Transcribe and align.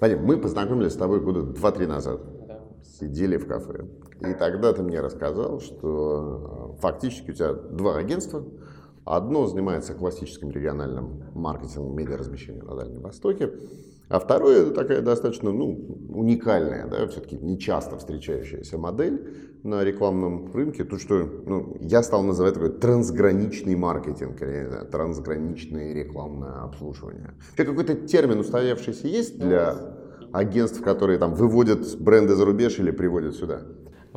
Вадим, 0.00 0.24
мы 0.24 0.38
познакомились 0.38 0.92
с 0.92 0.96
тобой 0.96 1.20
года 1.20 1.40
2-3 1.40 1.86
назад. 1.86 2.20
Да. 2.46 2.60
Сидели 2.84 3.36
в 3.36 3.48
кафе. 3.48 3.86
И 4.20 4.32
тогда 4.34 4.72
ты 4.72 4.82
мне 4.82 5.00
рассказал, 5.00 5.60
что 5.60 6.76
э, 6.76 6.80
фактически 6.80 7.30
у 7.30 7.34
тебя 7.34 7.52
два 7.52 7.96
агентства. 7.96 8.44
Одно 9.08 9.46
занимается 9.46 9.94
классическим 9.94 10.50
региональным 10.50 11.22
маркетингом, 11.34 11.96
медиаразмещением 11.96 12.66
на 12.66 12.76
Дальнем 12.76 13.00
Востоке. 13.00 13.50
А 14.10 14.18
второе 14.18 14.70
такая 14.70 15.00
достаточно 15.00 15.50
ну, 15.50 15.70
уникальная, 16.10 16.86
да, 16.86 17.06
все-таки 17.06 17.36
не 17.36 17.58
часто 17.58 17.96
встречающаяся 17.96 18.76
модель 18.76 19.58
на 19.62 19.82
рекламном 19.82 20.52
рынке. 20.52 20.84
То, 20.84 20.98
что 20.98 21.24
ну, 21.46 21.78
я 21.80 22.02
стал 22.02 22.22
называть 22.22 22.54
такой 22.54 22.70
трансграничный 22.70 23.76
маркетинг, 23.76 24.42
или, 24.42 24.66
знаю, 24.66 24.86
трансграничное 24.86 25.94
рекламное 25.94 26.62
обслуживание. 26.64 27.34
Вообще 27.50 27.64
какой-то 27.64 27.94
термин 28.06 28.40
устоявшийся 28.40 29.08
есть 29.08 29.38
для 29.38 29.74
агентств, 30.32 30.82
которые 30.82 31.18
там 31.18 31.34
выводят 31.34 31.98
бренды 31.98 32.34
за 32.34 32.44
рубеж 32.44 32.78
или 32.78 32.90
приводят 32.90 33.36
сюда? 33.36 33.62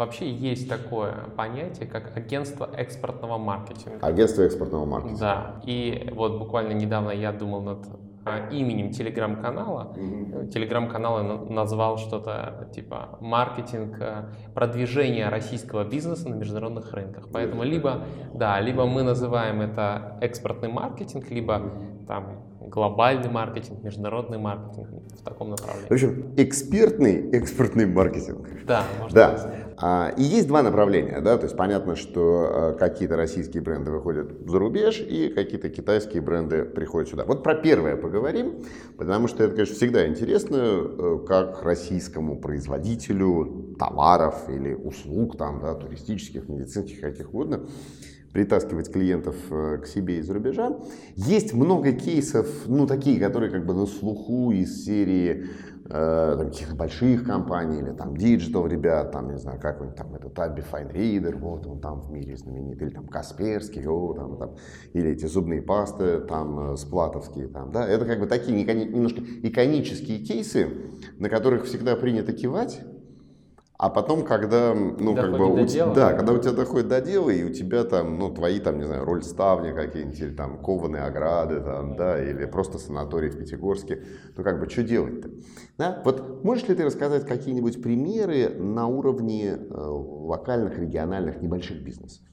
Вообще 0.02 0.32
есть 0.32 0.68
такое 0.68 1.14
понятие, 1.38 1.88
как 1.88 2.18
агентство 2.18 2.68
экспортного 2.76 3.38
маркетинга. 3.38 4.00
Агентство 4.02 4.42
экспортного 4.42 4.84
маркетинга. 4.84 5.20
Да, 5.20 5.62
и 5.64 6.10
вот 6.16 6.40
буквально 6.40 6.72
недавно 6.72 7.12
я 7.12 7.32
думал 7.32 7.62
над 7.62 7.86
а, 8.26 8.50
именем 8.50 8.90
телеграм-канала. 8.90 9.94
Телеграм-канал 10.52 11.46
назвал 11.50 12.00
что-то 12.00 12.68
типа 12.74 13.20
маркетинг, 13.22 13.98
э, 14.00 14.24
продвижение 14.56 15.30
российского 15.30 15.84
бизнеса 15.84 16.30
на 16.30 16.34
международных 16.34 16.92
рынках. 16.94 17.28
Поэтому 17.32 17.62
либо, 17.62 18.02
да, 18.34 18.60
либо 18.60 18.88
мы 18.88 19.04
называем 19.04 19.62
это 19.62 20.18
экспортный 20.20 20.70
маркетинг, 20.70 21.30
либо 21.30 21.62
там 22.08 22.42
глобальный 22.60 23.30
маркетинг, 23.30 23.84
международный 23.84 24.38
маркетинг 24.38 24.88
в 25.20 25.24
таком 25.24 25.50
направлении. 25.50 25.90
В 25.90 25.92
общем, 25.92 26.34
экспертный 26.38 27.30
экспортный 27.32 27.86
маркетинг. 27.86 28.48
Да, 28.66 28.84
можно 29.00 29.16
да. 29.16 29.38
Сказать. 29.38 29.61
А, 29.84 30.14
и 30.16 30.22
есть 30.22 30.48
два 30.48 30.62
направления, 30.62 31.22
да, 31.22 31.38
то 31.38 31.46
есть 31.46 31.58
понятно, 31.58 31.96
что 31.96 32.74
э, 32.76 32.78
какие-то 32.78 33.18
российские 33.18 33.64
бренды 33.64 33.90
выходят 33.90 34.32
за 34.48 34.60
рубеж 34.60 35.00
и 35.00 35.30
какие-то 35.30 35.70
китайские 35.70 36.22
бренды 36.22 36.66
приходят 36.66 37.10
сюда. 37.10 37.26
Вот 37.26 37.42
про 37.42 37.56
первое 37.56 37.96
поговорим, 37.96 38.64
потому 38.98 39.28
что 39.28 39.44
это, 39.44 39.56
конечно, 39.56 39.76
всегда 39.76 40.08
интересно, 40.08 40.58
э, 40.58 41.20
как 41.28 41.64
российскому 41.64 42.38
производителю 42.40 43.76
товаров 43.80 44.48
или 44.50 44.76
услуг, 44.76 45.36
там, 45.36 45.60
да, 45.62 45.74
туристических, 45.74 46.48
медицинских, 46.48 47.02
каких 47.02 47.30
угодно, 47.34 47.62
притаскивать 48.34 48.92
клиентов 48.92 49.36
э, 49.50 49.80
к 49.82 49.88
себе 49.88 50.20
из-за 50.20 50.36
рубежа. 50.36 50.78
Есть 51.16 51.56
много 51.56 51.92
кейсов, 51.94 52.48
ну, 52.68 52.86
такие, 52.86 53.20
которые 53.20 53.50
как 53.50 53.66
бы 53.66 53.74
на 53.74 53.88
слуху 53.88 54.52
из 54.52 54.86
серии 54.86 55.48
там, 55.92 56.50
каких-то 56.50 56.76
больших 56.76 57.26
компаний 57.26 57.80
или 57.80 57.92
там 57.92 58.16
digital 58.16 58.68
ребят, 58.68 59.12
там, 59.12 59.32
не 59.32 59.38
знаю, 59.38 59.60
какой-нибудь 59.60 59.98
там 59.98 60.16
этот 60.16 60.38
ABBYY 60.40 60.62
FineReader, 60.62 61.38
вот 61.38 61.68
он 61.68 61.80
там 61.80 62.02
в 62.02 62.12
мире 62.12 62.38
знаменит, 62.38 62.82
или 62.82 62.90
там 62.90 63.08
Касперский, 63.08 63.86
о, 63.88 64.14
там, 64.14 64.38
там, 64.38 64.56
или 64.94 65.12
эти 65.12 65.26
зубные 65.26 65.62
пасты, 65.62 66.20
там, 66.22 66.74
э, 66.74 66.78
сплатовские, 66.78 67.48
там, 67.48 67.72
да, 67.72 67.88
это 67.88 68.06
как 68.06 68.20
бы 68.20 68.28
такие 68.28 68.64
немножко 68.64 69.22
иконические 69.22 70.20
кейсы, 70.20 70.68
на 71.20 71.30
которых 71.30 71.66
всегда 71.66 71.96
принято 71.96 72.34
кивать, 72.34 72.82
а 73.82 73.90
потом, 73.90 74.24
когда, 74.24 74.76
ну, 74.76 75.16
как 75.16 75.32
бы, 75.32 75.64
у, 75.64 75.66
дела, 75.66 75.96
да, 75.96 76.14
когда 76.14 76.34
у 76.34 76.38
тебя 76.38 76.52
доходит 76.52 76.88
до 76.88 77.02
дела, 77.02 77.32
и 77.32 77.44
у 77.44 77.52
тебя 77.52 77.84
там, 77.84 78.20
ну, 78.20 78.32
твои, 78.32 78.60
там, 78.60 78.78
не 78.78 78.86
знаю, 78.86 79.06
роль 79.06 79.24
ставни 79.24 79.72
какие-нибудь, 79.72 80.20
или 80.20 80.36
там 80.36 80.60
кованые 80.60 81.04
ограды, 81.04 81.62
там, 81.62 81.96
да, 81.96 82.24
или 82.24 82.46
просто 82.46 82.78
санаторий 82.78 83.30
в 83.32 83.40
Пятигорске, 83.40 84.04
ну, 84.38 84.44
как 84.44 84.60
бы, 84.60 84.70
что 84.70 84.84
делать-то? 84.84 85.32
Да? 85.80 86.00
Вот 86.06 86.44
можешь 86.44 86.68
ли 86.68 86.76
ты 86.76 86.86
рассказать 86.86 87.26
какие-нибудь 87.26 87.82
примеры 87.82 88.50
на 88.50 88.86
уровне 88.86 89.58
э, 89.58 89.74
локальных, 89.74 90.78
региональных, 90.78 91.42
небольших 91.42 91.84
бизнесов? 91.84 92.24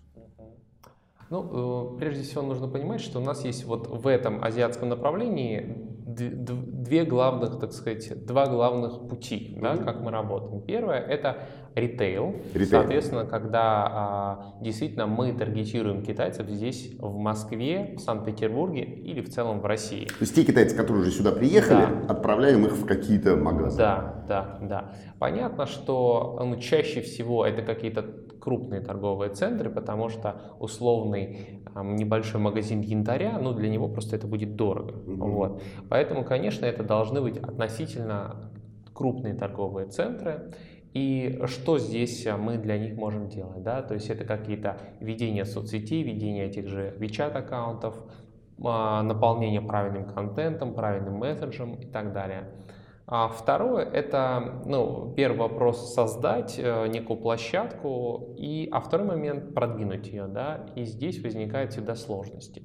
Ну, 1.31 1.95
э, 1.95 1.99
прежде 1.99 2.25
всего 2.25 2.43
нужно 2.43 2.69
понимать, 2.69 3.01
что 3.01 3.21
у 3.21 3.25
нас 3.25 3.43
есть 3.47 3.65
вот 3.65 3.87
в 3.89 4.07
этом 4.07 4.45
азиатском 4.45 4.91
направлении 4.91 5.98
две 6.19 7.05
главных, 7.05 7.59
так 7.59 7.73
сказать, 7.73 8.25
два 8.27 8.47
главных 8.47 9.09
пути, 9.09 9.55
mm-hmm. 9.57 9.61
да, 9.61 9.77
как 9.77 10.01
мы 10.01 10.11
работаем. 10.11 10.63
Первое 10.63 10.99
это 10.99 11.49
ритейл, 11.75 12.37
ритейл. 12.55 12.67
соответственно, 12.67 13.25
когда 13.25 13.87
а, 13.87 14.55
действительно 14.61 15.07
мы 15.07 15.33
таргетируем 15.33 16.03
китайцев 16.03 16.49
здесь 16.49 16.95
в 16.99 17.17
Москве, 17.17 17.95
в 17.97 18.01
Санкт-Петербурге 18.01 18.83
или 18.83 19.21
в 19.21 19.29
целом 19.31 19.61
в 19.61 19.67
России. 19.67 20.07
То 20.07 20.15
есть 20.21 20.35
те 20.35 20.45
китайцы, 20.45 20.77
которые 20.77 21.03
уже 21.03 21.13
сюда 21.13 21.33
приехали, 21.33 21.87
да. 21.87 22.13
отправляем 22.13 22.67
их 22.67 22.73
в 22.73 22.87
какие-то 22.87 23.37
магазины. 23.37 23.79
Да, 23.79 24.25
да, 24.29 24.59
да. 24.61 24.93
Понятно, 25.19 25.67
что 25.67 26.39
ну, 26.45 26.57
чаще 26.57 27.01
всего 27.01 27.47
это 27.47 27.63
какие-то 27.63 28.05
крупные 28.41 28.81
торговые 28.81 29.33
центры, 29.33 29.71
потому 29.71 30.09
что 30.09 30.41
условный 30.59 31.61
там, 31.75 31.97
небольшой 31.97 32.41
магазин 32.41 32.81
янтаря, 32.81 33.39
ну 33.39 33.53
для 33.53 33.69
него 33.69 33.89
просто 33.89 34.17
это 34.17 34.27
будет 34.27 34.57
дорого. 34.57 34.93
Mm-hmm. 34.93 35.31
Вот. 35.31 35.63
Поэтому, 35.89 36.25
конечно, 36.25 36.67
это 36.67 36.83
должны 36.83 37.21
быть 37.21 37.37
относительно 37.37 38.51
крупные 38.93 39.35
торговые 39.35 39.87
центры. 39.89 40.53
И 40.95 41.41
что 41.47 41.79
здесь 41.79 42.27
мы 42.39 42.57
для 42.57 42.79
них 42.79 42.97
можем 42.97 43.29
делать? 43.29 43.63
Да? 43.63 43.83
То 43.83 43.95
есть 43.95 44.11
это 44.11 44.25
какие-то 44.25 44.79
ведения 45.01 45.45
соцсетей, 45.45 46.03
ведение 46.03 46.47
этих 46.47 46.67
же 46.67 46.97
WeChat 46.99 47.33
аккаунтов, 47.33 47.95
а, 48.65 49.03
наполнение 49.03 49.61
правильным 49.61 50.07
контентом, 50.07 50.75
правильным 50.75 51.15
месседжем 51.15 51.75
и 51.75 51.87
так 51.87 52.13
далее. 52.13 52.49
А 53.11 53.29
второе– 53.29 53.85
это, 53.93 54.61
ну, 54.67 55.15
первый 55.17 55.39
вопрос– 55.39 55.95
создать 55.95 56.59
э, 56.59 56.89
некую 56.89 57.19
площадку, 57.19 58.35
и, 58.37 58.69
а 58.71 58.81
второй 58.81 59.07
момент– 59.07 59.55
продвинуть 59.55 60.09
ее, 60.09 60.27
да, 60.27 60.67
и 60.77 60.85
здесь 60.85 61.23
возникают 61.23 61.73
всегда 61.73 61.95
сложности. 61.95 62.65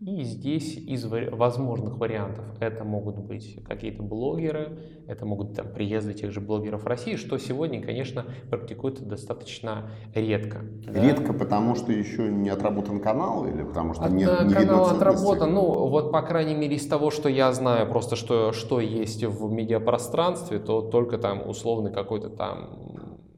И 0.00 0.24
здесь 0.24 0.76
из 0.76 1.06
возможных 1.06 1.98
вариантов 1.98 2.44
это 2.58 2.82
могут 2.82 3.16
быть 3.18 3.62
какие-то 3.64 4.02
блогеры, 4.02 4.76
это 5.06 5.24
могут 5.24 5.48
быть 5.48 5.56
там, 5.56 5.68
приезды 5.68 6.14
тех 6.14 6.32
же 6.32 6.40
блогеров 6.40 6.82
в 6.82 6.86
России, 6.88 7.14
что 7.14 7.38
сегодня, 7.38 7.80
конечно, 7.80 8.24
практикуется 8.50 9.04
достаточно 9.04 9.90
редко. 10.12 10.62
Редко, 10.84 11.32
да? 11.32 11.38
потому 11.38 11.76
что 11.76 11.92
еще 11.92 12.28
не 12.28 12.50
отработан 12.50 13.00
канал 13.00 13.46
или 13.46 13.62
потому 13.62 13.94
что 13.94 14.02
От, 14.02 14.12
не, 14.12 14.24
не 14.24 14.52
канал 14.52 14.86
отработан, 14.86 15.54
ну 15.54 15.88
вот 15.88 16.10
по 16.10 16.22
крайней 16.22 16.56
мере 16.56 16.74
из 16.74 16.86
того, 16.88 17.12
что 17.12 17.28
я 17.28 17.52
знаю, 17.52 17.88
просто 17.88 18.16
что, 18.16 18.52
что 18.52 18.80
есть 18.80 19.22
в 19.22 19.48
медиапространстве, 19.52 20.58
то 20.58 20.82
только 20.82 21.18
там 21.18 21.48
условный 21.48 21.92
какой-то 21.92 22.30
там 22.30 22.93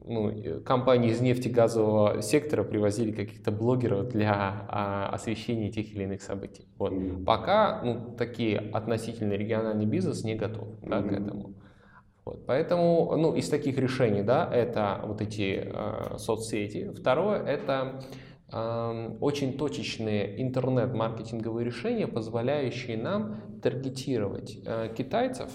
ну, 0.07 0.61
компании 0.61 1.11
из 1.11 1.21
нефтегазового 1.21 2.21
сектора 2.21 2.63
привозили 2.63 3.11
каких-то 3.11 3.51
блогеров 3.51 4.09
для 4.09 4.65
а, 4.69 5.09
освещения 5.09 5.71
тех 5.71 5.91
или 5.93 6.03
иных 6.03 6.21
событий. 6.21 6.67
Вот. 6.77 6.93
Mm-hmm. 6.93 7.23
Пока 7.25 7.81
ну, 7.83 8.15
такие 8.17 8.57
относительно 8.57 9.33
региональный 9.33 9.85
бизнес 9.85 10.23
не 10.23 10.35
готов 10.35 10.67
да, 10.81 10.99
mm-hmm. 10.99 11.09
к 11.09 11.11
этому. 11.11 11.53
Вот. 12.27 12.45
Поэтому 12.45 13.15
ну, 13.15 13.35
из 13.35 13.47
таких 13.47 13.77
решений 13.77 14.21
да, 14.21 14.49
это 14.51 15.01
вот 15.05 15.21
эти 15.21 15.63
э, 15.65 16.17
соцсети. 16.17 16.91
Второе 16.93 17.41
это 17.41 18.01
э, 18.51 19.17
очень 19.21 19.57
точечные 19.57 20.41
интернет-маркетинговые 20.41 21.65
решения, 21.65 22.05
позволяющие 22.05 22.97
нам 22.97 23.59
таргетировать 23.61 24.57
э, 24.65 24.93
китайцев 24.97 25.49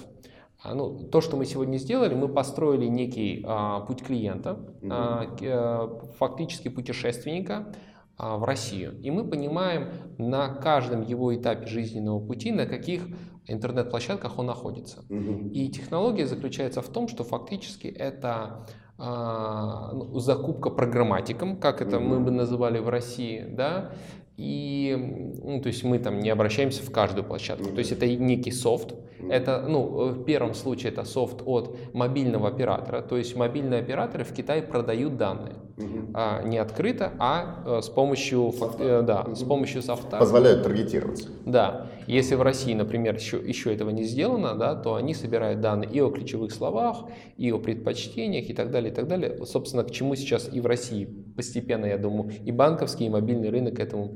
ну, 0.65 1.09
то, 1.09 1.21
что 1.21 1.37
мы 1.37 1.45
сегодня 1.45 1.79
сделали, 1.79 2.15
мы 2.15 2.29
построили 2.29 2.87
некий 2.87 3.45
а, 3.47 3.81
путь 3.81 4.03
клиента, 4.03 4.59
а, 4.89 5.27
а, 5.43 6.01
фактически 6.19 6.69
путешественника 6.69 7.75
а, 8.17 8.37
в 8.37 8.45
Россию. 8.45 9.01
И 9.01 9.11
мы 9.11 9.29
понимаем 9.29 9.89
на 10.19 10.49
каждом 10.49 11.03
его 11.03 11.35
этапе 11.35 11.67
жизненного 11.67 12.25
пути, 12.25 12.53
на 12.53 12.67
каких 12.67 13.03
интернет-площадках 13.47 14.39
он 14.39 14.47
находится. 14.47 15.05
Угу. 15.09 15.51
И 15.53 15.69
технология 15.69 16.27
заключается 16.27 16.83
в 16.83 16.89
том, 16.89 17.09
что 17.09 17.25
фактически 17.25 17.89
это 17.89 18.67
а, 18.99 19.91
ну, 19.93 20.19
закупка 20.21 20.71
программатиком, 20.71 21.57
как 21.57 21.83
это 21.83 21.99
угу. 21.99 22.07
мы 22.07 22.21
бы 22.21 22.31
называли 22.31 22.79
в 22.79 22.89
России, 22.89 23.45
да, 23.49 23.93
и, 24.37 24.97
ну, 25.43 25.61
то 25.61 25.69
есть 25.69 25.85
мы 25.85 25.99
там 25.99 26.21
не 26.21 26.31
обращаемся 26.31 26.83
в 26.83 26.91
каждую 26.91 27.25
площадку. 27.25 27.65
Mm-hmm. 27.65 27.75
То 27.75 27.79
есть 27.79 27.93
это 27.93 28.07
некий 28.07 28.51
софт. 28.51 28.95
Это, 29.29 29.65
ну, 29.69 30.11
в 30.11 30.25
первом 30.25 30.55
случае 30.55 30.93
это 30.93 31.05
софт 31.05 31.43
от 31.45 31.77
мобильного 31.93 32.49
оператора. 32.49 33.03
То 33.03 33.17
есть 33.17 33.37
мобильные 33.37 33.81
операторы 33.81 34.25
в 34.25 34.33
Китае 34.33 34.63
продают 34.63 35.17
данные. 35.17 35.57
Mm-hmm. 35.77 36.11
А, 36.15 36.43
не 36.43 36.59
открыто, 36.59 37.13
а, 37.19 37.63
а 37.65 37.83
с 37.83 37.89
помощью, 37.89 38.53
софта. 38.53 39.03
да, 39.03 39.25
mm-hmm. 39.27 39.35
с 39.35 39.43
помощью 39.43 39.83
софта. 39.83 40.19
Позволяют 40.19 40.63
таргетироваться. 40.63 41.29
Да. 41.47 41.87
Если 42.07 42.35
в 42.35 42.43
России, 42.43 42.75
например, 42.75 43.15
еще, 43.15 43.39
еще 43.39 43.73
этого 43.73 43.91
не 43.91 44.05
сделано, 44.05 44.55
да, 44.55 44.75
то 44.75 44.95
они 44.95 45.15
собирают 45.15 45.61
данные 45.61 45.91
и 45.91 46.01
о 46.01 46.11
ключевых 46.11 46.53
словах, 46.53 47.05
и 47.37 47.51
о 47.51 47.59
предпочтениях 47.59 48.51
и 48.51 48.55
так 48.55 48.71
далее, 48.71 48.93
и 48.93 48.95
так 48.95 49.09
далее. 49.09 49.45
Собственно, 49.47 49.85
к 49.85 49.91
чему 49.91 50.15
сейчас 50.15 50.49
и 50.53 50.61
в 50.61 50.67
России 50.67 51.09
постепенно, 51.35 51.87
я 51.87 51.99
думаю, 51.99 52.33
и 52.45 52.53
банковский, 52.53 53.07
и 53.07 53.09
мобильный 53.09 53.51
рынок 53.51 53.77
к 53.77 53.81
этому 53.81 54.09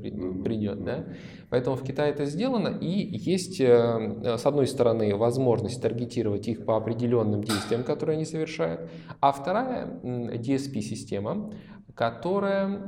придет. 0.43 0.83
Да? 0.83 1.05
Поэтому 1.49 1.75
в 1.75 1.83
Китае 1.83 2.11
это 2.11 2.25
сделано, 2.25 2.77
и 2.79 2.87
есть, 3.17 3.59
э, 3.59 4.37
с 4.37 4.45
одной 4.45 4.67
стороны, 4.67 5.15
возможность 5.15 5.81
таргетировать 5.81 6.47
их 6.47 6.65
по 6.65 6.77
определенным 6.77 7.43
действиям, 7.43 7.83
которые 7.83 8.15
они 8.15 8.25
совершают, 8.25 8.89
а 9.19 9.31
вторая 9.31 9.99
DSP-система, 10.03 11.51
которая 11.97 12.79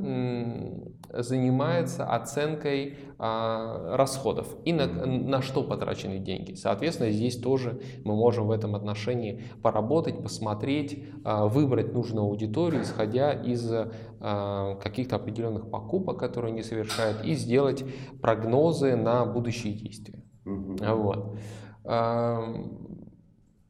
занимается 1.12 2.06
оценкой 2.06 3.00
а, 3.18 3.98
расходов 3.98 4.56
и 4.66 4.72
на, 4.72 4.86
на 4.86 5.42
что 5.42 5.64
потрачены 5.64 6.20
деньги. 6.20 6.54
Соответственно, 6.54 7.10
здесь 7.10 7.38
тоже 7.38 7.82
мы 8.06 8.16
можем 8.16 8.46
в 8.46 8.52
этом 8.52 8.76
отношении 8.76 9.42
поработать, 9.64 10.22
посмотреть, 10.22 11.04
а, 11.24 11.48
выбрать 11.48 11.92
нужную 11.92 12.28
аудиторию, 12.28 12.84
исходя 12.84 13.32
из 13.32 13.68
а, 13.72 14.76
каких-то 14.76 15.16
определенных 15.16 15.72
покупок, 15.72 16.20
которые 16.20 16.52
они 16.52 16.62
совершают, 16.62 17.26
и 17.26 17.34
сделать 17.34 17.84
прогнозы 18.22 18.96
на 18.96 19.26
будущие 19.26 19.74
действия. 19.74 20.24
Вот. 20.46 21.40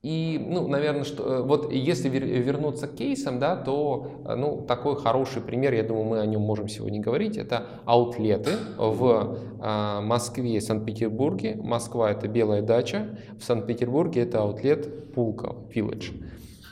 И, 0.01 0.39
ну, 0.39 0.65
наверное, 0.67 1.03
что, 1.03 1.23
э, 1.23 1.41
вот 1.43 1.73
если 1.73 2.07
вернуться 2.07 2.87
к 2.87 2.95
кейсам, 2.95 3.37
да, 3.37 3.57
то, 3.57 4.23
э, 4.25 4.35
ну, 4.35 4.63
такой 4.65 4.95
хороший 4.95 5.41
пример, 5.41 5.73
я 5.73 5.83
думаю, 5.83 6.05
мы 6.05 6.19
о 6.21 6.25
нем 6.25 6.41
можем 6.41 6.69
сегодня 6.69 7.01
говорить, 7.01 7.35
это 7.35 7.67
аутлеты 7.83 8.51
в 8.77 9.37
э, 9.61 10.01
Москве 10.01 10.55
и 10.55 10.61
Санкт-Петербурге. 10.61 11.59
Москва– 11.61 12.11
это 12.11 12.29
Белая 12.29 12.61
дача, 12.61 13.19
в 13.37 13.43
Санкт-Петербурге 13.43 14.21
это 14.21 14.41
аутлет 14.41 15.13
Пулка, 15.13 15.55
Village. 15.75 16.23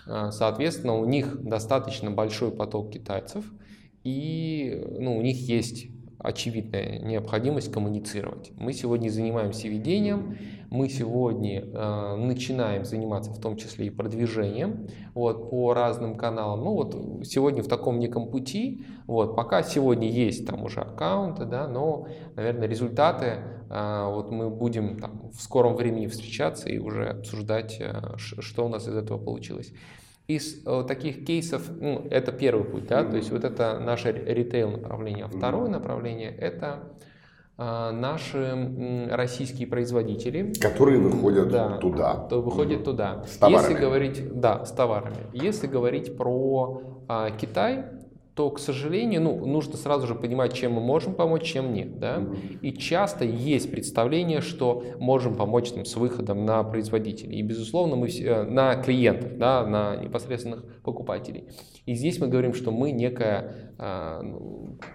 Э, 0.08 0.30
соответственно, 0.32 0.96
у 0.96 1.04
них 1.04 1.44
достаточно 1.44 2.10
большой 2.10 2.52
поток 2.52 2.92
китайцев, 2.92 3.44
и, 4.06 4.86
ну, 5.00 5.18
у 5.18 5.22
них 5.22 5.38
есть 5.50 5.88
очевидная 6.20 7.00
необходимость 7.00 7.72
коммуницировать. 7.72 8.52
Мы 8.58 8.74
сегодня 8.74 9.10
занимаемся 9.10 9.68
ведением, 9.68 10.38
мы 10.70 10.90
сегодня 10.90 11.62
э, 11.62 12.16
начинаем 12.16 12.86
заниматься 12.86 13.32
в 13.32 13.40
том 13.40 13.56
числе 13.56 13.88
и 13.88 13.90
продвижением 13.90 14.88
вот, 15.14 15.50
по 15.50 15.74
разным 15.74 16.16
каналам. 16.16 16.64
Ну 16.64 16.74
вот 16.74 17.26
сегодня 17.26 17.62
в 17.62 17.68
таком 17.68 18.00
неком 18.00 18.30
пути, 18.30 18.86
вот, 19.06 19.36
пока 19.36 19.64
сегодня 19.64 20.10
есть 20.10 20.48
там 20.48 20.64
уже 20.64 20.82
аккаунты, 20.82 21.46
да, 21.46 21.68
но, 21.68 22.08
наверное, 22.36 22.68
результаты 22.68 23.44
э, 23.70 24.12
вот 24.12 24.32
мы 24.32 24.50
будем 24.50 25.00
там, 25.00 25.30
в 25.32 25.42
скором 25.42 25.76
времени 25.76 26.08
встречаться 26.08 26.68
и 26.68 26.80
уже 26.80 27.10
обсуждать, 27.10 27.78
э, 27.80 28.16
что 28.18 28.66
у 28.66 28.70
нас 28.70 28.88
из 28.88 28.96
этого 28.96 29.18
получилось. 29.20 29.72
Из 30.28 30.66
э, 30.66 30.84
таких 30.86 31.26
кейсов, 31.26 31.70
ну, 31.80 32.06
это 32.12 32.34
первый 32.34 32.66
путь, 32.66 32.88
да, 32.88 33.06
то 33.06 33.16
есть 33.16 33.32
вот 33.32 33.46
это 33.46 33.80
наше 33.80 34.12
ритейл 34.12 34.72
направление. 34.72 35.26
А 35.26 35.30
второе 35.30 35.70
направление 35.70 36.36
это 36.36 36.92
э, 37.58 37.92
наши 37.92 39.08
российские 39.10 39.68
производители. 39.68 40.54
Которые 40.60 41.00
выходят 41.00 41.50
да, 41.50 41.78
туда. 41.78 42.16
То 42.30 42.42
выходят 42.42 42.84
туда. 42.84 43.24
С 43.26 43.38
товарами. 43.38 43.70
Если 43.70 43.82
говорить, 43.82 44.40
да, 44.40 44.66
с 44.66 44.72
товарами. 44.74 45.18
Если 45.32 45.68
говорить 45.68 46.18
про 46.18 46.82
а, 47.08 47.32
Китай, 47.32 47.86
то, 48.38 48.52
к 48.52 48.60
сожалению, 48.60 49.24
ну, 49.24 49.46
нужно 49.48 49.78
сразу 49.78 50.06
же 50.06 50.14
понимать, 50.14 50.54
чем 50.54 50.74
мы 50.74 50.80
можем 50.80 51.16
помочь, 51.16 51.42
чем 51.42 51.74
нет. 51.74 52.00
Да? 52.00 52.24
И 52.62 52.72
часто 52.72 53.26
есть 53.26 53.72
представление, 53.72 54.42
что 54.42 54.84
можем 55.00 55.36
помочь 55.36 55.72
там, 55.72 55.86
с 55.86 55.96
выходом 55.96 56.46
на 56.46 56.64
производителей. 56.64 57.40
И, 57.40 57.42
безусловно, 57.42 57.96
мы 57.96 58.10
все, 58.10 58.44
на 58.44 58.76
клиентов, 58.76 59.40
да, 59.40 59.66
на 59.66 59.96
непосредственных 59.96 60.64
покупателей. 60.84 61.46
И 61.88 61.96
здесь 61.96 62.20
мы 62.20 62.28
говорим, 62.28 62.54
что 62.54 62.70
мы 62.70 62.92
некая 62.92 63.74
э, 63.80 64.22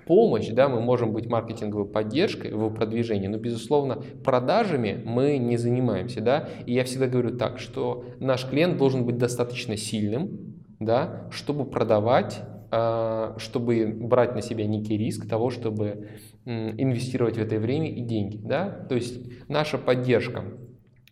помощь, 0.06 0.49
да, 0.50 0.69
мы 0.69 0.81
можем 0.81 1.12
быть 1.12 1.27
маркетинговой 1.27 1.87
поддержкой 1.87 2.53
в 2.53 2.73
продвижении, 2.73 3.27
но, 3.27 3.39
безусловно, 3.39 4.05
продажами 4.23 5.03
мы 5.05 5.39
не 5.39 5.56
занимаемся. 5.56 6.21
Да? 6.21 6.49
И 6.65 6.75
я 6.75 6.85
всегда 6.85 7.09
говорю 7.09 7.37
так, 7.37 7.59
что 7.59 8.05
наш 8.21 8.49
клиент 8.49 8.77
должен 8.77 9.05
быть 9.05 9.19
достаточно 9.19 9.77
сильным, 9.77 10.53
да, 10.79 11.29
чтобы 11.31 11.65
продавать 11.65 12.41
а, 12.41 12.52
чтобы 12.73 13.95
брать 14.01 14.35
на 14.35 14.41
себя 14.41 14.67
некий 14.67 14.97
риск 14.97 15.29
того, 15.29 15.51
чтобы 15.51 16.09
инвестировать 16.45 17.37
в 17.37 17.41
это 17.41 17.59
время 17.59 17.91
и 17.91 18.01
деньги. 18.01 18.39
Да? 18.39 18.69
То 18.89 18.95
есть 18.95 19.21
наша 19.49 19.79
поддержка, 19.79 20.45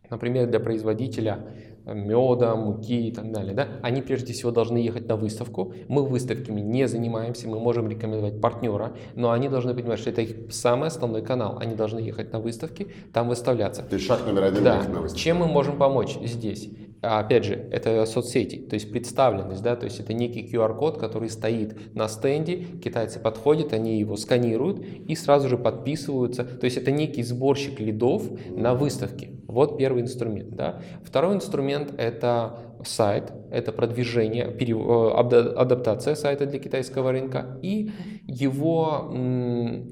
например, 0.09 0.49
для 0.49 0.59
производителя 0.59 1.47
э, 1.85 1.95
меда, 1.95 2.57
муки 2.57 3.09
и 3.09 3.13
так 3.13 3.31
далее, 3.31 3.55
да, 3.55 3.69
они 3.83 4.03
прежде 4.03 4.33
всего 4.33 4.51
должны 4.51 4.79
ехать 4.79 5.07
на 5.07 5.17
выставку. 5.17 5.73
Мы 5.89 6.05
выставками 6.05 6.61
не 6.61 6.89
занимаемся, 6.89 7.49
мы 7.49 7.61
можем 7.61 7.89
рекомендовать 7.89 8.41
партнера, 8.41 8.93
но 9.15 9.31
они 9.31 9.49
должны 9.49 9.75
понимать, 9.75 10.01
что 10.01 10.11
это 10.11 10.23
их 10.23 10.53
самый 10.53 10.89
основной 10.89 11.23
канал. 11.23 11.59
Они 11.61 11.75
должны 11.75 12.01
ехать 12.01 12.33
на 12.33 12.41
выставки, 12.41 12.89
там 13.13 13.29
выставляться. 13.29 13.83
То 13.83 13.95
есть 13.95 14.07
шаг 14.07 14.27
номер 14.27 14.45
один 14.45 14.65
да. 14.65 14.83
на 14.83 15.03
выставке. 15.03 15.23
Чем 15.23 15.39
мы 15.39 15.47
можем 15.47 15.79
помочь 15.79 16.19
здесь? 16.25 16.71
А 17.03 17.21
опять 17.21 17.45
же, 17.45 17.55
это 17.55 18.05
соцсети, 18.05 18.57
то 18.57 18.75
есть 18.75 18.91
представленность, 18.93 19.63
да, 19.63 19.75
то 19.75 19.85
есть 19.85 20.01
это 20.01 20.13
некий 20.13 20.47
QR-код, 20.47 20.99
который 20.99 21.31
стоит 21.31 21.95
на 21.95 22.09
стенде, 22.09 22.65
китайцы 22.83 23.19
подходят, 23.19 23.73
они 23.73 23.99
его 23.99 24.17
сканируют 24.17 24.85
и 24.85 25.15
сразу 25.15 25.49
же 25.49 25.57
подписываются, 25.57 26.45
то 26.45 26.65
есть 26.67 26.77
это 26.77 26.91
некий 26.91 27.23
сборщик 27.23 27.81
лидов 27.81 28.25
на 28.51 28.75
выставке. 28.75 29.31
Вот 29.47 29.79
первый 29.79 30.03
инструмент. 30.03 30.51
Да. 30.51 30.83
Второй 31.03 31.35
инструмент 31.35 31.93
это 31.97 32.59
сайт, 32.85 33.33
это 33.51 33.73
продвижение, 33.73 34.45
э, 34.45 35.53
адаптация 35.57 36.15
сайта 36.15 36.47
для 36.47 36.59
китайского 36.59 37.13
рынка 37.13 37.59
и 37.63 37.91
его 38.27 39.13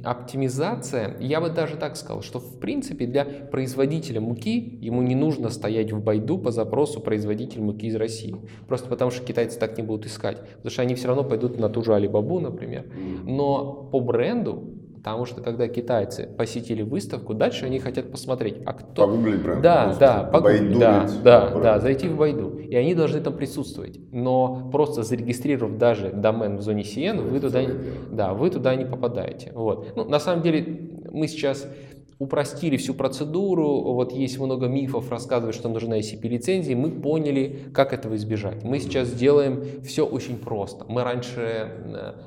оптимизация. 0.04 1.16
Я 1.20 1.40
бы 1.40 1.50
даже 1.50 1.76
так 1.76 1.96
сказал, 1.96 2.22
что 2.22 2.38
в 2.38 2.58
принципе 2.58 3.06
для 3.06 3.24
производителя 3.24 4.20
муки 4.20 4.78
ему 4.80 5.02
не 5.02 5.14
нужно 5.14 5.50
стоять 5.50 5.92
в 5.92 6.02
байду 6.02 6.38
по 6.38 6.50
запросу 6.50 7.00
производитель 7.00 7.62
муки 7.62 7.86
из 7.86 7.96
России. 7.96 8.36
Просто 8.66 8.88
потому 8.88 9.10
что 9.10 9.24
китайцы 9.24 9.58
так 9.58 9.76
не 9.76 9.82
будут 9.82 10.06
искать. 10.06 10.40
Потому 10.40 10.70
что 10.70 10.82
они 10.82 10.94
все 10.94 11.08
равно 11.08 11.24
пойдут 11.24 11.58
на 11.58 11.68
ту 11.68 11.82
же 11.82 11.94
Алибабу, 11.94 12.40
например. 12.40 12.86
Но 13.24 13.88
по 13.92 14.00
бренду 14.00 14.78
Потому 14.98 15.26
что 15.26 15.40
когда 15.40 15.68
китайцы 15.68 16.28
посетили 16.36 16.82
выставку, 16.82 17.32
дальше 17.32 17.66
они 17.66 17.78
хотят 17.78 18.10
посмотреть, 18.10 18.56
а 18.66 18.72
кто... 18.72 19.06
Погуглить 19.06 19.42
бренд. 19.42 19.62
Да, 19.62 19.96
да, 19.98 20.24
погуглить, 20.24 20.78
да, 20.78 21.08
да, 21.22 21.50
да, 21.50 21.80
зайти 21.80 22.08
в 22.08 22.16
Байду. 22.16 22.58
И 22.58 22.74
они 22.74 22.94
должны 22.94 23.20
там 23.20 23.34
присутствовать. 23.34 24.00
Но 24.12 24.68
просто 24.72 25.04
зарегистрировав 25.04 25.78
даже 25.78 26.10
домен 26.10 26.56
в 26.56 26.62
зоне 26.62 26.82
CN, 26.82 27.22
вы 27.22 27.40
туда, 27.40 27.60
да, 28.10 28.34
вы 28.34 28.50
туда 28.50 28.74
не 28.74 28.84
попадаете. 28.84 29.52
Вот. 29.54 29.92
Ну, 29.96 30.04
на 30.04 30.18
самом 30.18 30.42
деле 30.42 30.90
мы 31.10 31.28
сейчас 31.28 31.66
упростили 32.18 32.76
всю 32.76 32.94
процедуру, 32.94 33.92
вот 33.92 34.12
есть 34.12 34.38
много 34.38 34.66
мифов, 34.66 35.10
рассказывают, 35.10 35.54
что 35.54 35.68
нужна 35.68 35.98
ICP-лицензия, 35.98 36.74
мы 36.74 36.90
поняли, 36.90 37.70
как 37.72 37.92
этого 37.92 38.16
избежать. 38.16 38.64
Мы 38.64 38.80
сейчас 38.80 39.12
делаем 39.12 39.82
все 39.84 40.04
очень 40.04 40.36
просто. 40.36 40.84
Мы 40.88 41.04
раньше 41.04 41.70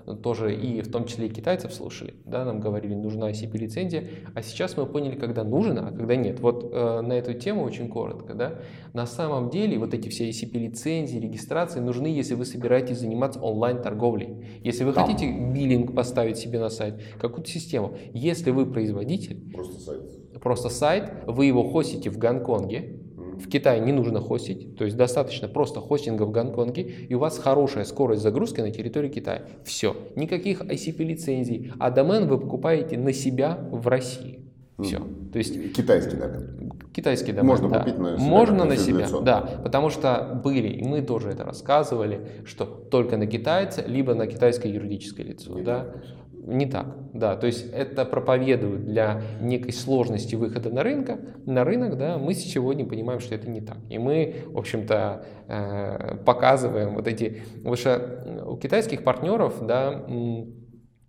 э, 0.06 0.15
тоже 0.24 0.56
и 0.56 0.82
в 0.82 0.89
том 0.89 1.06
числе 1.06 1.27
и 1.27 1.30
китайцев 1.30 1.74
слушали, 1.74 2.13
да, 2.25 2.46
нам 2.46 2.62
говорили, 2.62 2.94
нужна 2.94 3.32
ICP-лицензия, 3.32 4.08
а 4.34 4.42
сейчас 4.42 4.77
мы 4.77 4.86
поняли, 4.86 5.15
когда 5.15 5.44
нужно, 5.44 5.89
а 5.89 5.92
когда 5.92 6.15
нет. 6.15 6.39
Вот 6.39 6.70
э, 6.72 7.01
на 7.01 7.13
эту 7.13 7.34
тему 7.34 7.63
очень 7.63 7.89
коротко, 7.89 8.34
да. 8.34 8.60
На 8.94 9.06
самом 9.06 9.50
деле 9.50 9.77
вот 9.77 9.94
эти 9.94 10.08
все 10.08 10.30
ICP-лицензии, 10.30 11.18
регистрации 11.18 11.82
нужны, 11.82 12.08
если 12.08 12.36
вы 12.36 12.46
собираетесь 12.46 13.00
заниматься 13.00 13.42
онлайн-торговлей. 13.42 14.62
Если 14.63 14.86
вы 14.86 14.94
Там. 14.94 15.06
хотите 15.06 15.32
биллинг 15.32 15.94
поставить 15.94 16.38
себе 16.38 16.60
на 16.60 16.70
сайт, 16.70 16.96
какую-то 17.20 17.50
систему. 17.50 17.98
Если 18.13 18.51
вы 18.51 18.65
производитель, 18.65 19.51
Просто 19.54 19.81
сайт. 19.82 20.02
Просто 20.42 20.70
сайт, 20.70 21.12
вы 21.28 21.46
его 21.46 21.64
хостите 21.70 22.10
в 22.10 22.18
Гонконге, 22.18 23.00
в 23.42 23.50
Китае 23.50 23.82
не 23.82 23.92
нужно 23.92 24.22
хостить, 24.22 24.78
то 24.78 24.86
есть 24.86 24.96
достаточно 24.96 25.48
просто 25.48 25.80
хостинга 25.80 26.24
в 26.24 26.32
Гонконге, 26.32 26.84
и 26.84 27.14
у 27.14 27.20
вас 27.20 27.38
хорошая 27.38 27.86
скорость 27.86 28.22
загрузки 28.22 28.62
на 28.62 28.72
территории 28.72 29.10
Китая. 29.10 29.44
Все. 29.64 29.96
Никаких 30.16 30.62
ICP-лицензий, 30.62 31.74
а 31.80 31.90
домен 31.90 32.28
вы 32.28 32.40
покупаете 32.40 32.98
на 32.98 33.14
себя 33.14 33.58
в 33.72 33.88
России. 33.88 34.40
Все. 34.82 35.00
То 35.32 35.38
есть 35.38 35.74
китайский 35.74 36.16
домен. 36.16 36.72
Китайский 36.94 37.32
домен. 37.32 37.48
Можно 37.48 37.70
да. 37.70 37.80
купить 37.80 37.98
на 37.98 38.18
себя. 38.18 38.28
Можно 38.28 38.66
на 38.66 38.78
себя, 38.78 39.06
лицо. 39.06 39.22
да. 39.22 39.42
Потому 39.64 39.90
что 39.90 40.42
были, 40.44 40.70
и 40.70 40.84
мы 40.84 41.02
тоже 41.02 41.30
это 41.30 41.44
рассказывали, 41.44 42.22
что 42.46 42.66
только 42.66 43.18
на 43.18 43.28
китайца, 43.28 43.84
либо 43.86 44.16
на 44.16 44.28
китайское 44.28 44.72
юридическое 44.72 45.26
лицо. 45.26 45.54
Не 45.54 45.62
да. 45.62 45.94
Не 46.43 46.65
так, 46.65 46.88
да. 47.13 47.36
То 47.36 47.45
есть 47.45 47.71
это 47.71 48.03
проповедуют 48.03 48.86
для 48.86 49.21
некой 49.41 49.74
сложности 49.74 50.33
выхода 50.33 50.71
на, 50.71 50.81
рынка, 50.81 51.19
на 51.45 51.63
рынок, 51.63 51.98
да. 51.98 52.17
Мы 52.17 52.33
сегодня 52.33 52.83
понимаем, 52.86 53.19
что 53.19 53.36
это 53.36 53.48
не 53.48 53.62
так. 53.62 53.77
И 53.89 54.00
мы, 54.00 54.38
в 54.48 54.57
общем-то, 54.57 55.24
э, 55.48 56.17
показываем 56.25 56.95
вот 56.95 57.07
эти... 57.07 57.43
Потому 57.57 57.75
что 57.75 58.43
у 58.48 58.57
китайских 58.57 59.03
партнеров, 59.03 59.63
да, 59.65 60.03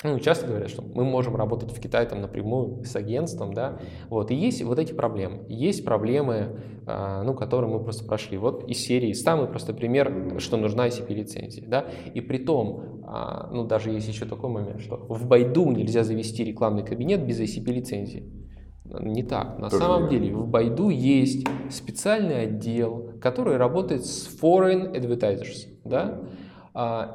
ну, 0.02 0.18
часто 0.18 0.46
говорят, 0.46 0.70
что 0.70 0.82
мы 0.82 1.04
можем 1.04 1.36
работать 1.36 1.70
в 1.70 1.80
Китае 1.80 2.06
там 2.06 2.20
напрямую 2.20 2.84
с 2.84 2.96
агентством, 2.96 3.54
да, 3.54 3.78
вот, 4.08 4.30
и 4.30 4.34
есть 4.34 4.62
вот 4.62 4.78
эти 4.78 4.92
проблемы. 4.92 5.44
Есть 5.48 5.84
проблемы, 5.84 6.60
а, 6.86 7.22
ну, 7.22 7.34
которые 7.34 7.70
мы 7.70 7.82
просто 7.82 8.04
прошли. 8.04 8.36
Вот 8.38 8.68
из 8.68 8.78
серии 8.78 9.12
самый 9.12 9.46
простой 9.46 9.74
пример, 9.74 10.38
что 10.38 10.56
нужна 10.56 10.88
ICP-лицензия, 10.88 11.68
да, 11.68 11.86
и 12.12 12.20
при 12.20 12.38
том, 12.38 13.02
а, 13.04 13.48
ну, 13.52 13.64
даже 13.64 13.90
есть 13.90 14.08
еще 14.08 14.24
такой 14.24 14.50
момент, 14.50 14.80
что 14.80 14.96
в 15.08 15.26
Байду 15.26 15.70
нельзя 15.70 16.02
завести 16.02 16.44
рекламный 16.44 16.84
кабинет 16.84 17.24
без 17.26 17.40
ICP-лицензии. 17.40 18.42
Не 18.84 19.22
так. 19.22 19.58
На 19.58 19.70
Тоже 19.70 19.82
самом 19.82 20.08
деле 20.08 20.34
в 20.34 20.46
Байду 20.48 20.90
есть 20.90 21.46
специальный 21.70 22.42
отдел, 22.42 23.12
который 23.20 23.56
работает 23.56 24.04
с 24.04 24.28
foreign 24.40 24.92
advertisers, 24.92 25.68
да, 25.84 26.20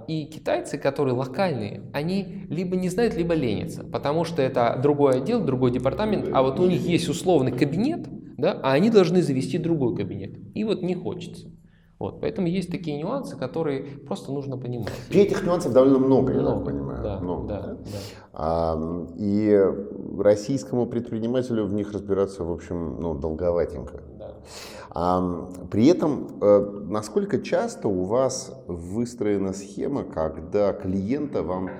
и 0.07 0.25
китайцы, 0.25 0.77
которые 0.77 1.15
локальные, 1.15 1.81
они 1.93 2.45
либо 2.49 2.75
не 2.75 2.89
знают, 2.89 3.15
либо 3.15 3.33
ленятся, 3.33 3.83
потому 3.83 4.23
что 4.23 4.41
это 4.41 4.79
другой 4.81 5.17
отдел, 5.17 5.43
другой 5.43 5.71
департамент, 5.71 6.29
а 6.31 6.43
вот 6.43 6.59
у 6.59 6.67
них 6.67 6.81
есть 6.81 7.09
условный 7.09 7.51
кабинет, 7.51 8.07
да, 8.37 8.59
а 8.63 8.73
они 8.73 8.91
должны 8.91 9.21
завести 9.23 9.57
другой 9.57 9.95
кабинет. 9.95 10.37
И 10.53 10.63
вот 10.63 10.83
не 10.83 10.93
хочется. 10.93 11.51
Вот, 11.99 12.21
поэтому 12.21 12.47
есть 12.47 12.69
такие 12.69 12.97
нюансы, 12.97 13.35
которые 13.35 13.83
просто 14.07 14.31
нужно 14.31 14.55
понимать. 14.57 14.93
И 15.09 15.17
этих 15.17 15.43
нюансов 15.43 15.73
довольно 15.73 15.97
много, 15.97 16.31
я 16.31 16.41
много, 16.41 16.65
понимаю. 16.65 17.03
Да, 17.03 17.19
много, 17.19 17.47
да, 17.47 17.61
да. 17.61 17.77
А, 18.33 19.07
и 19.15 19.65
российскому 20.19 20.85
предпринимателю 20.85 21.65
в 21.65 21.73
них 21.73 21.91
разбираться, 21.91 22.43
в 22.43 22.51
общем, 22.51 22.97
ну, 22.99 23.15
долговатенько. 23.15 24.03
Да. 24.19 24.33
А, 24.91 25.49
при 25.71 25.87
этом, 25.87 26.27
э, 26.39 26.83
насколько 26.87 27.41
часто 27.41 27.87
у 27.87 28.03
вас 28.03 28.53
выстроена 28.67 29.53
схема, 29.53 30.03
когда 30.03 30.73
клиента 30.73 31.41
вам 31.41 31.71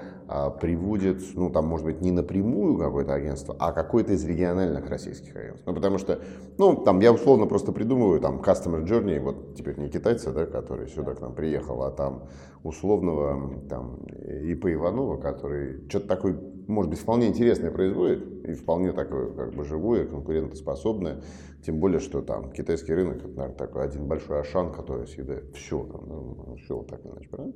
приводит, 0.60 1.22
ну, 1.36 1.50
там, 1.50 1.68
может 1.68 1.86
быть, 1.86 2.02
не 2.02 2.12
напрямую 2.12 2.78
какое-то 2.78 3.14
агентство, 3.14 3.56
а 3.60 3.72
какое-то 3.72 4.14
из 4.14 4.26
региональных 4.26 4.90
российских 4.90 5.36
агентств. 5.36 5.66
Ну, 5.66 5.74
потому 5.74 5.98
что, 5.98 6.20
ну, 6.58 6.76
там, 6.76 7.00
я 7.00 7.14
условно 7.14 7.46
просто 7.46 7.72
придумываю, 7.72 8.20
там, 8.20 8.42
Customer 8.42 8.84
Journey, 8.84 9.20
вот 9.22 9.56
теперь 9.56 9.78
не 9.80 9.90
китайца, 9.90 10.34
да, 10.34 10.46
который 10.46 10.88
сюда 10.90 11.14
к 11.14 11.22
нам 11.22 11.34
приехал, 11.34 11.82
а 11.84 11.92
там 11.92 12.24
условного, 12.64 13.62
там, 13.70 14.00
ИП 14.26 14.66
Иванова, 14.66 15.18
который 15.18 15.88
что-то 15.88 16.08
такое, 16.08 16.38
может 16.68 16.90
быть, 16.90 17.00
вполне 17.00 17.28
интересное 17.28 17.72
производит, 17.72 18.46
и 18.46 18.54
вполне 18.54 18.92
такое, 18.92 19.32
как 19.32 19.54
бы, 19.54 19.64
живое, 19.64 20.06
конкурентоспособное, 20.06 21.22
тем 21.66 21.80
более, 21.80 22.00
что 22.00 22.22
там 22.22 22.52
китайский 22.52 22.94
рынок, 22.94 23.18
это, 23.18 23.30
наверное, 23.30 23.58
такой 23.58 23.86
один 23.86 24.08
большой 24.08 24.42
ашан, 24.42 24.74
который 24.74 25.08
съедает 25.08 25.56
все, 25.56 25.84
там, 25.86 26.02
ну, 26.06 26.56
все 26.58 26.76
вот 26.76 26.88
так 26.88 27.00
иначе, 27.06 27.30
правильно? 27.30 27.54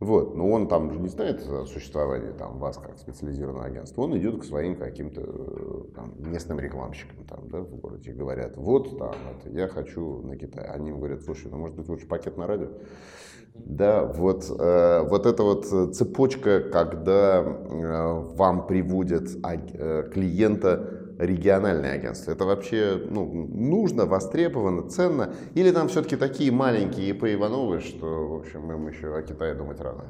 Вот, 0.00 0.34
но 0.34 0.50
он 0.50 0.66
там 0.66 0.90
же 0.90 0.98
не 0.98 1.08
знает 1.08 1.46
о 1.46 1.66
существовании 1.66 2.32
там, 2.32 2.58
вас 2.58 2.78
как 2.78 2.96
специализированного 2.96 3.66
агентства. 3.66 4.00
Он 4.00 4.16
идет 4.16 4.40
к 4.40 4.44
своим 4.44 4.76
каким-то 4.76 5.20
э, 5.20 5.82
там, 5.94 6.14
местным 6.16 6.58
рекламщикам 6.58 7.26
там, 7.26 7.50
да, 7.50 7.60
в 7.60 7.76
городе 7.76 8.12
говорят, 8.12 8.56
вот 8.56 8.96
там, 8.96 9.14
это, 9.38 9.50
я 9.50 9.68
хочу 9.68 10.22
на 10.22 10.38
Китай. 10.38 10.64
Они 10.64 10.88
ему 10.88 11.00
говорят, 11.00 11.20
слушай, 11.20 11.50
ну 11.50 11.58
может 11.58 11.76
быть 11.76 11.86
лучше 11.86 12.06
пакет 12.06 12.38
на 12.38 12.46
радио? 12.46 12.70
Да, 13.54 14.04
вот, 14.04 14.46
э, 14.50 15.02
вот 15.08 15.26
эта 15.26 15.42
вот 15.42 15.66
цепочка, 15.94 16.60
когда 16.60 17.40
э, 17.40 18.20
вам 18.34 18.66
приводят 18.66 19.28
э, 19.42 20.10
клиента 20.12 21.14
региональное 21.18 21.94
агентство? 21.94 22.32
Это 22.32 22.44
вообще 22.44 23.00
ну, 23.08 23.48
нужно, 23.48 24.06
востребовано, 24.06 24.88
ценно? 24.88 25.34
Или 25.54 25.70
там 25.70 25.88
все-таки 25.88 26.16
такие 26.16 26.50
маленькие 26.50 27.10
ИП 27.10 27.24
Ивановы, 27.24 27.80
что, 27.80 28.28
в 28.28 28.34
общем, 28.40 28.70
им 28.72 28.88
еще 28.88 29.16
о 29.16 29.22
Китае 29.22 29.54
думать 29.54 29.80
рано? 29.80 30.04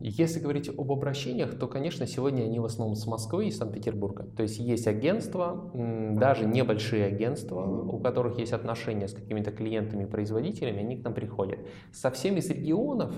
Если 0.00 0.40
говорить 0.40 0.68
об 0.68 0.90
обращениях, 0.90 1.58
то, 1.58 1.66
конечно, 1.66 2.06
сегодня 2.06 2.42
они 2.42 2.58
в 2.58 2.64
основном 2.64 2.96
с 2.96 3.06
Москвы 3.06 3.46
и 3.46 3.50
Санкт-Петербурга. 3.50 4.26
То 4.36 4.42
есть 4.42 4.58
есть 4.58 4.86
агентства, 4.86 5.70
даже 5.74 6.46
небольшие 6.46 7.06
агентства, 7.06 7.64
у 7.64 7.98
которых 7.98 8.38
есть 8.38 8.52
отношения 8.52 9.08
с 9.08 9.14
какими-то 9.14 9.50
клиентами, 9.50 10.04
производителями, 10.04 10.80
они 10.80 10.96
к 10.96 11.04
нам 11.04 11.14
приходят. 11.14 11.60
Совсем 11.92 12.36
из 12.36 12.50
регионов 12.50 13.14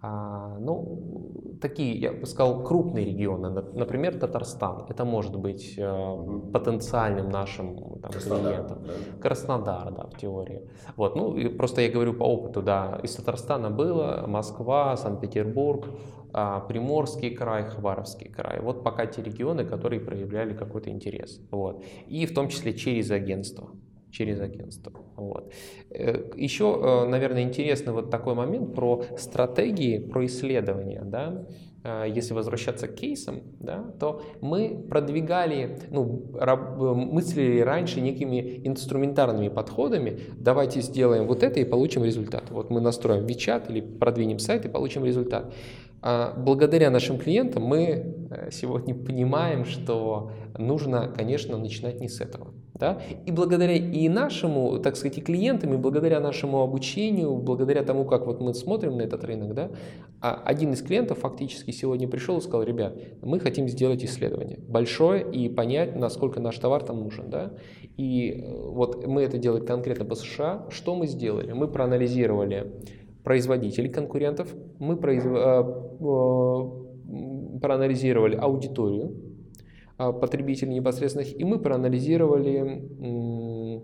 ну, 0.00 1.58
такие, 1.60 1.98
я 1.98 2.12
бы 2.12 2.26
сказал, 2.26 2.62
крупные 2.62 3.04
регионы, 3.04 3.50
например, 3.50 4.18
Татарстан, 4.18 4.86
это 4.88 5.04
может 5.04 5.34
быть 5.36 5.74
э, 5.76 6.40
потенциальным 6.52 7.30
нашим 7.30 7.98
там, 8.00 8.12
клиентом. 8.12 8.84
Да? 8.84 8.92
Краснодар, 9.20 9.92
да, 9.92 10.06
в 10.06 10.16
теории. 10.16 10.62
Вот, 10.96 11.16
ну, 11.16 11.36
и 11.36 11.48
просто 11.48 11.80
я 11.80 11.90
говорю 11.90 12.14
по 12.14 12.24
опыту, 12.24 12.62
да, 12.62 13.00
из 13.02 13.14
Татарстана 13.16 13.70
было, 13.70 14.24
Москва, 14.28 14.96
Санкт-Петербург, 14.96 15.86
э, 16.32 16.60
Приморский 16.68 17.34
край, 17.34 17.64
Хабаровский 17.64 18.30
край. 18.30 18.60
Вот 18.60 18.84
пока 18.84 19.06
те 19.06 19.20
регионы, 19.22 19.64
которые 19.64 20.00
проявляли 20.00 20.54
какой-то 20.54 20.90
интерес. 20.90 21.40
Вот. 21.50 21.82
И 22.06 22.24
в 22.26 22.34
том 22.34 22.48
числе 22.48 22.72
через 22.72 23.10
агентство 23.10 23.70
через 24.10 24.40
агентство. 24.40 24.92
Вот. 25.16 25.52
Э, 25.90 26.30
Еще, 26.36 26.64
э, 26.64 27.08
наверное, 27.08 27.42
интересный 27.42 27.92
вот 27.92 28.10
такой 28.10 28.34
момент 28.34 28.74
про 28.74 29.04
стратегии, 29.16 29.98
про 29.98 30.26
исследования. 30.26 31.02
Да? 31.04 31.46
Э, 31.84 32.04
если 32.08 32.34
возвращаться 32.34 32.88
к 32.88 32.94
кейсам, 32.94 33.42
да, 33.60 33.84
то 34.00 34.22
мы 34.40 34.86
продвигали, 34.88 35.78
ну, 35.90 36.24
мыслили 36.94 37.60
раньше 37.60 38.00
некими 38.00 38.60
инструментарными 38.64 39.48
подходами. 39.48 40.20
Давайте 40.36 40.80
сделаем 40.80 41.26
вот 41.26 41.42
это 41.42 41.60
и 41.60 41.64
получим 41.64 42.04
результат. 42.04 42.50
Вот 42.50 42.70
мы 42.70 42.80
настроим 42.80 43.26
WeChat 43.26 43.70
или 43.70 43.80
продвинем 43.80 44.38
сайт 44.38 44.64
и 44.64 44.68
получим 44.68 45.04
результат. 45.04 45.52
А 46.00 46.32
благодаря 46.36 46.90
нашим 46.90 47.18
клиентам 47.18 47.64
мы 47.64 48.14
сегодня 48.52 48.94
понимаем, 48.94 49.64
что 49.64 50.30
нужно, 50.56 51.08
конечно, 51.08 51.58
начинать 51.58 52.00
не 52.00 52.08
с 52.08 52.20
этого. 52.20 52.54
Да? 52.78 53.00
И 53.26 53.32
благодаря 53.32 53.74
и 53.74 54.08
нашему, 54.08 54.78
так 54.78 54.96
сказать, 54.96 55.18
и 55.18 55.20
клиентам, 55.20 55.74
и 55.74 55.76
благодаря 55.76 56.20
нашему 56.20 56.62
обучению, 56.62 57.36
благодаря 57.36 57.82
тому, 57.82 58.04
как 58.04 58.26
вот 58.26 58.40
мы 58.40 58.54
смотрим 58.54 58.96
на 58.96 59.02
этот 59.02 59.24
рынок, 59.24 59.54
да, 59.54 59.70
а 60.20 60.40
один 60.44 60.72
из 60.72 60.82
клиентов 60.82 61.18
фактически 61.18 61.70
сегодня 61.70 62.08
пришел 62.08 62.38
и 62.38 62.40
сказал, 62.40 62.62
ребят, 62.62 62.96
мы 63.22 63.38
хотим 63.40 63.68
сделать 63.68 64.04
исследование 64.04 64.58
большое 64.68 65.24
и 65.30 65.48
понять, 65.48 65.96
насколько 65.96 66.40
наш 66.40 66.58
товар 66.58 66.82
там 66.82 67.00
нужен. 67.00 67.30
Да? 67.30 67.52
И 67.96 68.30
э, 68.30 68.68
вот 68.68 69.06
мы 69.06 69.22
это 69.22 69.38
делали 69.38 69.64
конкретно 69.64 70.04
по 70.04 70.14
США. 70.14 70.66
Что 70.70 70.94
мы 70.94 71.06
сделали? 71.06 71.52
Мы 71.52 71.68
проанализировали 71.68 72.72
производителей 73.22 73.90
конкурентов, 73.90 74.54
мы 74.78 74.96
произв... 74.96 75.26
Э, 75.26 75.64
э, 76.00 76.88
проанализировали 77.60 78.36
аудиторию, 78.36 79.16
потребителей 79.98 80.74
непосредственных, 80.74 81.38
и 81.38 81.44
мы 81.44 81.58
проанализировали 81.58 83.82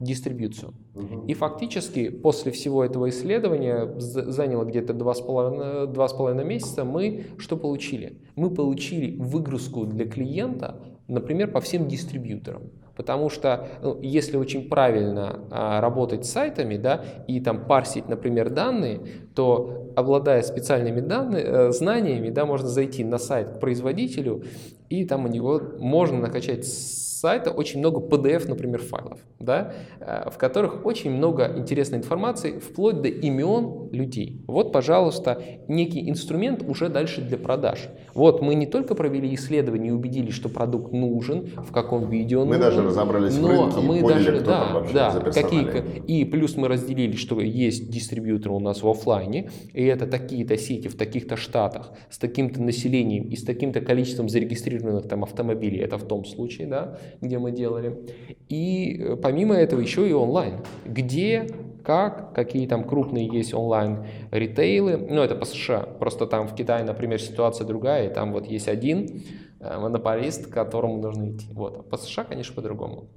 дистрибьюцию. 0.00 0.74
Угу. 0.94 1.26
И 1.28 1.34
фактически 1.34 2.10
после 2.10 2.52
всего 2.52 2.84
этого 2.84 3.08
исследования, 3.08 3.94
заняло 3.98 4.64
где-то 4.64 4.92
2,5 4.92 6.44
месяца, 6.44 6.84
мы 6.84 7.26
что 7.38 7.56
получили? 7.56 8.18
Мы 8.34 8.50
получили 8.50 9.16
выгрузку 9.16 9.86
для 9.86 10.06
клиента, 10.06 10.80
например, 11.08 11.50
по 11.50 11.60
всем 11.60 11.88
дистрибьюторам. 11.88 12.70
Потому 12.96 13.28
что 13.28 13.66
ну, 13.82 14.00
если 14.00 14.36
очень 14.36 14.68
правильно 14.68 15.40
а, 15.50 15.80
работать 15.80 16.24
с 16.24 16.30
сайтами 16.30 16.76
да, 16.76 17.04
и 17.26 17.40
там 17.40 17.66
парсить, 17.66 18.08
например, 18.08 18.50
данные, 18.50 19.00
то 19.34 19.92
обладая 19.96 20.42
специальными 20.42 21.00
данными, 21.00 21.42
э, 21.44 21.72
знаниями, 21.72 22.30
да, 22.30 22.46
можно 22.46 22.68
зайти 22.68 23.02
на 23.04 23.18
сайт 23.18 23.48
к 23.50 23.60
производителю 23.60 24.44
и 24.88 25.04
там 25.04 25.24
у 25.24 25.28
него 25.28 25.60
можно 25.78 26.18
накачать 26.18 26.66
сайта 27.14 27.50
очень 27.50 27.80
много 27.80 28.00
PDF, 28.00 28.48
например, 28.48 28.82
файлов, 28.82 29.20
да, 29.38 29.72
э, 30.00 30.28
в 30.30 30.38
которых 30.38 30.84
очень 30.84 31.10
много 31.10 31.52
интересной 31.56 31.98
информации, 31.98 32.58
вплоть 32.58 33.00
до 33.00 33.08
имен 33.08 33.90
людей. 33.92 34.42
Вот, 34.46 34.72
пожалуйста, 34.72 35.42
некий 35.68 36.08
инструмент 36.08 36.64
уже 36.66 36.88
дальше 36.88 37.20
для 37.20 37.38
продаж. 37.38 37.88
Вот 38.14 38.42
мы 38.42 38.54
не 38.54 38.66
только 38.66 38.94
провели 38.94 39.34
исследование 39.34 39.88
и 39.88 39.92
убедились, 39.92 40.34
что 40.34 40.48
продукт 40.48 40.92
нужен, 40.92 41.46
в 41.56 41.72
каком 41.72 42.08
виде 42.10 42.36
он 42.36 42.48
мы 42.48 42.56
нужен. 42.56 42.70
Мы 42.70 42.76
даже 42.76 42.88
разобрались 42.88 43.38
но 43.38 43.48
в 43.48 43.50
рынке 43.50 43.80
мы 43.80 44.00
поняли, 44.00 44.24
даже, 44.24 44.32
кто 44.36 44.44
да, 44.46 44.60
там 44.60 44.72
вообще 44.74 44.94
да, 44.94 45.20
какие, 45.30 46.02
И 46.06 46.24
плюс 46.24 46.56
мы 46.56 46.68
разделили, 46.68 47.16
что 47.16 47.40
есть 47.40 47.90
дистрибьютор 47.90 48.52
у 48.52 48.60
нас 48.60 48.82
в 48.82 48.88
офлайне, 48.88 49.50
и 49.72 49.84
это 49.84 50.06
такие-то 50.06 50.56
сети 50.56 50.88
в 50.88 50.96
таких-то 50.96 51.36
штатах, 51.36 51.92
с 52.10 52.18
таким-то 52.18 52.62
населением 52.62 53.28
и 53.28 53.36
с 53.36 53.44
таким-то 53.44 53.80
количеством 53.80 54.28
зарегистрированных 54.28 55.08
там 55.08 55.22
автомобилей, 55.22 55.78
это 55.78 55.98
в 55.98 56.04
том 56.06 56.24
случае, 56.24 56.66
да, 56.66 56.98
где 57.20 57.38
мы 57.38 57.52
делали. 57.52 58.06
И 58.48 58.98
э, 59.00 59.16
помимо 59.16 59.54
этого 59.54 59.80
еще 59.80 60.08
и 60.08 60.12
онлайн, 60.12 60.60
где 60.84 61.46
как, 61.84 62.34
какие 62.34 62.66
там 62.66 62.84
крупные 62.84 63.26
есть 63.26 63.52
онлайн 63.52 64.06
ритейлы, 64.30 64.96
ну 64.96 65.22
это 65.22 65.34
по 65.34 65.44
США, 65.44 65.80
просто 65.80 66.26
там 66.26 66.48
в 66.48 66.54
Китае, 66.54 66.84
например, 66.84 67.20
ситуация 67.20 67.66
другая, 67.66 68.08
и 68.08 68.12
там 68.12 68.32
вот 68.32 68.46
есть 68.46 68.68
один 68.68 69.22
э, 69.60 69.78
монополист, 69.78 70.46
к 70.46 70.52
которому 70.52 71.00
нужно 71.00 71.30
идти. 71.30 71.52
Вот. 71.52 71.76
А 71.78 71.82
по 71.82 71.96
США, 71.96 72.24
конечно, 72.24 72.54
по-другому. 72.54 73.08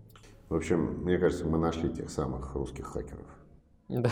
В 0.49 0.55
общем, 0.55 1.03
мне 1.03 1.17
кажется, 1.17 1.45
мы 1.45 1.57
нашли 1.57 1.89
тех 1.89 2.09
самых 2.09 2.55
русских 2.55 2.87
хакеров. 2.87 3.27
Да. 3.89 4.09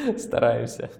Стараемся. 0.18 0.90